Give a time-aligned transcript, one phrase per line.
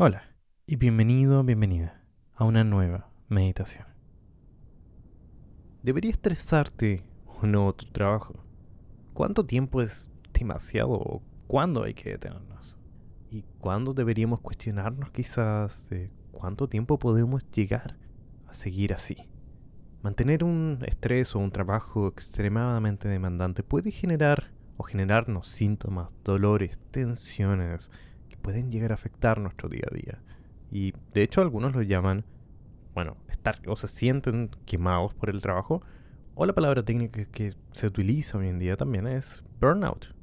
[0.00, 0.22] Hola
[0.64, 2.00] y bienvenido, bienvenida
[2.36, 3.84] a una nueva meditación.
[5.82, 8.44] ¿Debería estresarte o no tu trabajo?
[9.12, 12.78] ¿Cuánto tiempo es demasiado o cuándo hay que detenernos?
[13.28, 17.96] ¿Y cuándo deberíamos cuestionarnos quizás de cuánto tiempo podemos llegar
[18.46, 19.16] a seguir así?
[20.02, 27.90] Mantener un estrés o un trabajo extremadamente demandante puede generar o generarnos síntomas, dolores, tensiones,
[28.42, 30.18] pueden llegar a afectar nuestro día a día.
[30.70, 32.24] Y de hecho algunos lo llaman,
[32.94, 35.82] bueno, estar o se sienten quemados por el trabajo,
[36.34, 40.14] o la palabra técnica que se utiliza hoy en día también es burnout.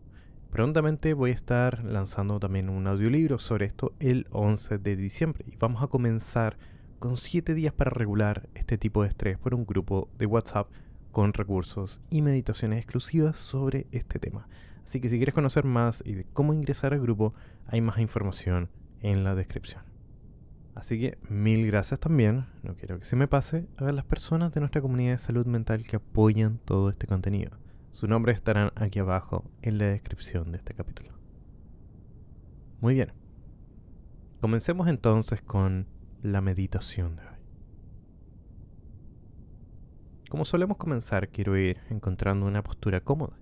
[0.50, 5.58] Prontamente voy a estar lanzando también un audiolibro sobre esto el 11 de diciembre y
[5.58, 6.58] vamos a comenzar
[7.00, 10.70] con 7 días para regular este tipo de estrés por un grupo de WhatsApp
[11.12, 14.48] con recursos y meditaciones exclusivas sobre este tema.
[14.86, 17.34] Así que si quieres conocer más y de cómo ingresar al grupo,
[17.66, 18.70] hay más información
[19.02, 19.82] en la descripción.
[20.76, 24.60] Así que mil gracias también, no quiero que se me pase, a las personas de
[24.60, 27.52] nuestra comunidad de salud mental que apoyan todo este contenido.
[27.92, 31.14] Sus nombres estarán aquí abajo en la descripción de este capítulo.
[32.82, 33.14] Muy bien.
[34.42, 35.88] Comencemos entonces con
[36.22, 37.36] la meditación de hoy.
[40.30, 43.38] Como solemos comenzar, quiero ir encontrando una postura cómoda,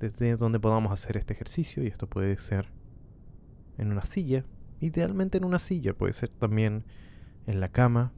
[0.00, 2.68] desde donde podamos hacer este ejercicio, y esto puede ser
[3.78, 4.44] en una silla,
[4.80, 6.84] idealmente en una silla, puede ser también
[7.46, 8.12] en la cama,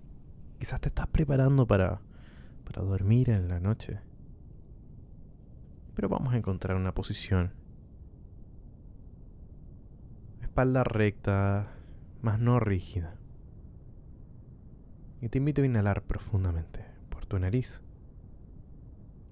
[0.58, 2.00] quizás te estás preparando para,
[2.64, 4.00] para dormir en la noche,
[5.94, 7.52] pero vamos a encontrar una posición,
[10.42, 11.72] espalda recta,
[12.22, 13.16] más no rígida,
[15.20, 16.96] y te invito a inhalar profundamente
[17.26, 17.82] tu nariz.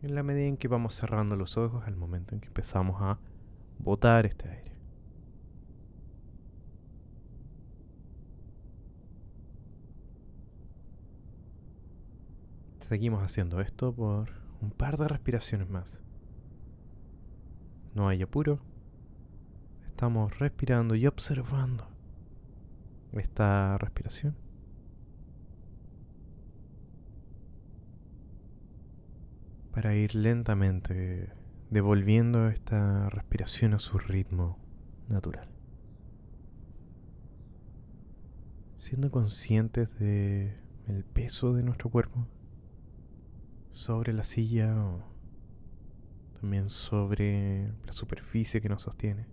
[0.05, 3.19] En la medida en que vamos cerrando los ojos al momento en que empezamos a
[3.79, 4.77] botar este aire.
[12.81, 14.29] Seguimos haciendo esto por
[14.61, 16.03] un par de respiraciones más.
[17.95, 18.61] No hay apuro.
[19.87, 21.89] Estamos respirando y observando
[23.13, 24.44] esta respiración.
[29.75, 31.33] Para ir lentamente
[31.69, 34.57] devolviendo esta respiración a su ritmo
[35.09, 35.49] natural.
[38.77, 42.29] Siendo conscientes de el peso de nuestro cuerpo
[43.73, 45.03] sobre la silla o
[46.41, 49.27] también sobre la superficie que nos sostiene.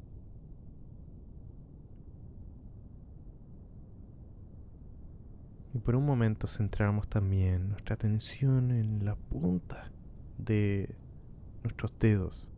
[5.75, 9.91] Y por un momento centramos también nuestra atención en la punta
[10.37, 10.95] de
[11.63, 12.51] nuestros dedos,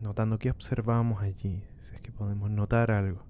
[0.00, 3.24] notando que observamos allí, si es que podemos notar algo.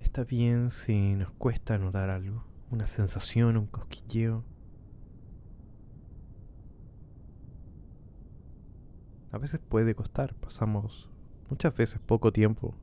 [0.00, 4.44] Está bien si nos cuesta notar algo, una sensación, un cosquilleo.
[9.30, 11.10] A veces puede costar, pasamos
[11.50, 12.74] muchas veces poco tiempo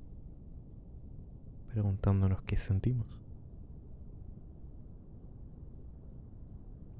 [1.74, 3.08] preguntándonos qué sentimos.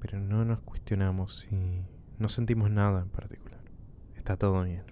[0.00, 1.84] Pero no nos cuestionamos si
[2.18, 3.60] no sentimos nada en particular.
[4.16, 4.82] Está todo bien.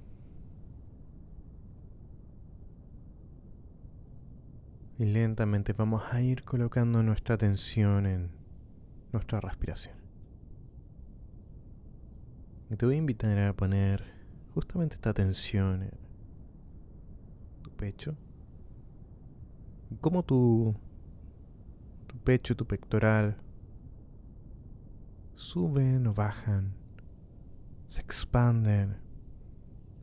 [4.99, 8.31] Y lentamente vamos a ir colocando nuestra atención en
[9.13, 9.97] nuestra respiración.
[12.71, 14.05] Y te voy a invitar a poner
[14.55, 15.99] justamente esta atención en
[17.63, 18.17] tu pecho
[20.01, 20.75] cómo tu,
[22.07, 23.37] tu pecho, tu pectoral
[25.35, 26.75] suben o bajan,
[27.87, 28.97] se expanden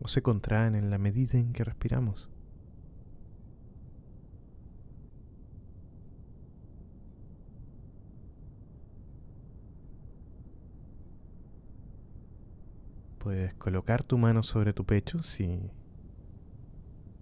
[0.02, 2.30] o se contraen en la medida en que respiramos.
[13.20, 15.59] Puedes colocar tu mano sobre tu pecho si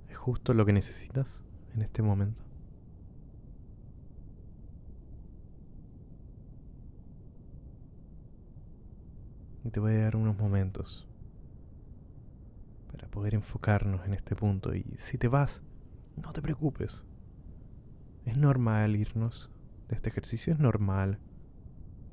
[0.09, 1.43] es justo lo que necesitas
[1.73, 2.46] en este momento.
[9.67, 11.05] Y te voy a dar unos momentos
[12.89, 14.73] para poder enfocarnos en este punto.
[14.73, 15.61] Y si te vas,
[16.15, 17.03] no te preocupes.
[18.23, 19.51] Es normal irnos
[19.89, 21.19] de este ejercicio, es normal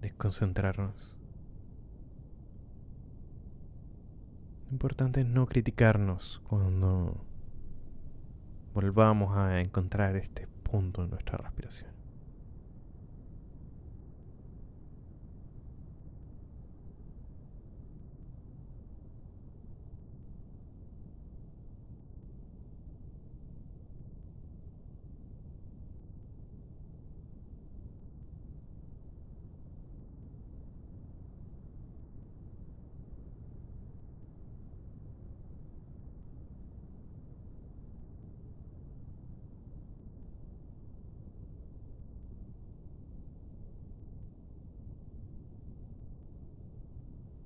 [0.00, 1.14] desconcentrarnos.
[4.66, 7.24] Lo importante es no criticarnos cuando
[8.74, 11.92] volvamos a encontrar este punto en nuestra respiración.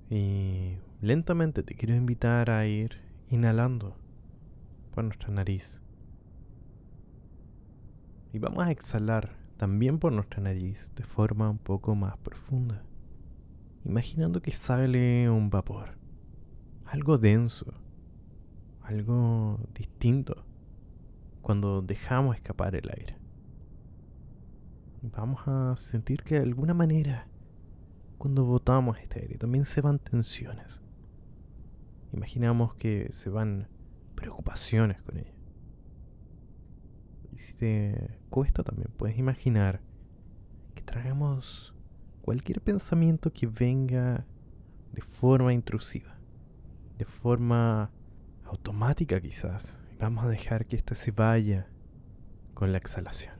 [0.09, 2.97] Y lentamente te quiero invitar a ir
[3.29, 3.95] inhalando
[4.93, 5.81] por nuestra nariz.
[8.33, 12.83] Y vamos a exhalar también por nuestra nariz de forma un poco más profunda.
[13.85, 15.97] Imaginando que sale un vapor.
[16.85, 17.73] Algo denso.
[18.81, 20.43] Algo distinto.
[21.41, 23.15] Cuando dejamos escapar el aire.
[25.01, 27.27] Vamos a sentir que de alguna manera
[28.19, 30.81] cuando botamos este aire también se van tensiones.
[32.13, 33.67] Imaginamos que se van
[34.13, 35.33] preocupaciones con ella.
[37.31, 39.81] Y si te cuesta también, puedes imaginar
[40.75, 41.73] que traemos
[42.21, 44.25] cualquier pensamiento que venga
[44.91, 46.19] de forma intrusiva,
[46.97, 47.89] de forma
[48.43, 49.81] automática quizás.
[49.97, 51.67] Vamos a dejar que éste se vaya
[52.53, 53.35] con la exhalación.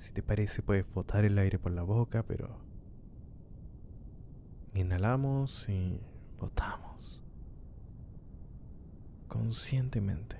[0.00, 2.56] Si te parece, puedes botar el aire por la boca, pero
[4.72, 6.00] inhalamos y
[6.40, 7.22] botamos
[9.28, 10.38] conscientemente.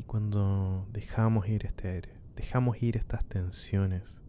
[0.00, 4.20] Y cuando dejamos ir este aire, dejamos ir estas tensiones,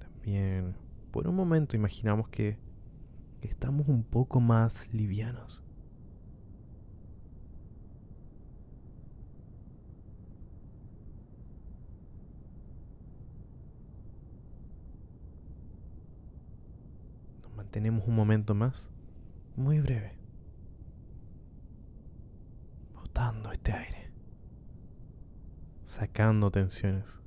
[0.00, 0.76] también
[1.12, 2.58] por un momento imaginamos que
[3.40, 5.64] estamos un poco más livianos.
[17.72, 18.90] Tenemos un momento más,
[19.56, 20.14] muy breve,
[22.94, 24.10] botando este aire,
[25.84, 27.18] sacando tensiones.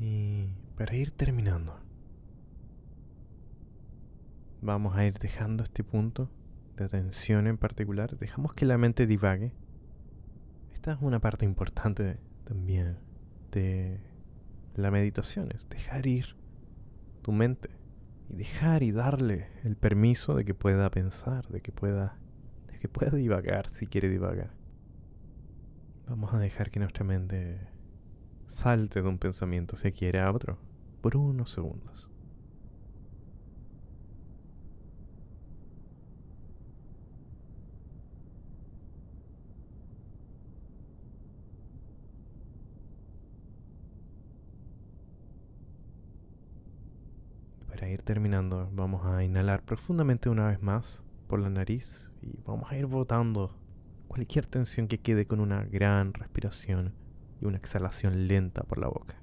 [0.00, 1.78] Y para ir terminando,
[4.60, 6.28] vamos a ir dejando este punto
[6.76, 8.18] de atención en particular.
[8.18, 9.52] Dejamos que la mente divague.
[10.72, 12.18] Esta es una parte importante
[12.52, 12.98] también
[13.50, 13.98] de
[14.74, 16.36] la meditación, es dejar ir
[17.22, 17.70] tu mente
[18.28, 22.18] y dejar y darle el permiso de que pueda pensar, de que pueda,
[22.70, 24.50] de que pueda divagar si quiere divagar.
[26.06, 27.58] Vamos a dejar que nuestra mente
[28.46, 30.58] salte de un pensamiento si quiere a otro
[31.00, 32.10] por unos segundos.
[47.92, 52.76] Ir terminando, vamos a inhalar profundamente una vez más por la nariz y vamos a
[52.76, 53.56] ir botando
[54.08, 56.94] cualquier tensión que quede con una gran respiración
[57.40, 59.16] y una exhalación lenta por la boca.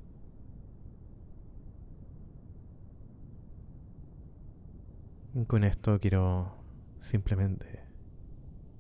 [5.48, 6.56] Con esto quiero
[7.00, 7.84] simplemente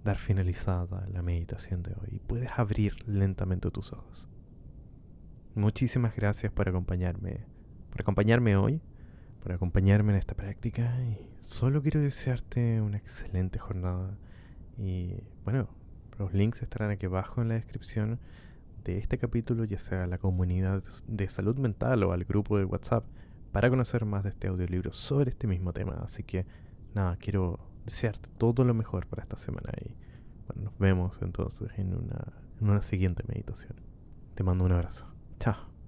[0.03, 2.19] dar finalizada la meditación de hoy.
[2.25, 4.27] Puedes abrir lentamente tus ojos.
[5.55, 7.45] Muchísimas gracias por acompañarme,
[7.91, 8.81] por acompañarme hoy
[9.41, 14.17] por acompañarme en esta práctica y solo quiero desearte una excelente jornada
[14.77, 15.67] y bueno,
[16.17, 18.19] los links estarán aquí abajo en la descripción
[18.83, 22.65] de este capítulo, ya sea a la comunidad de salud mental o al grupo de
[22.65, 23.05] WhatsApp,
[23.51, 25.99] para conocer más de este audiolibro sobre este mismo tema.
[26.03, 26.45] Así que
[26.93, 29.95] nada, quiero desearte todo lo mejor para esta semana y
[30.47, 33.75] bueno, nos vemos entonces en una, en una siguiente meditación.
[34.35, 35.05] Te mando un abrazo.
[35.39, 35.78] Chao.